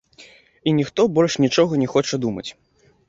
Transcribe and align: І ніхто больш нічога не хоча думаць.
І 0.71 0.71
ніхто 0.77 1.05
больш 1.17 1.37
нічога 1.45 1.73
не 1.83 1.91
хоча 1.93 2.15
думаць. 2.25 2.49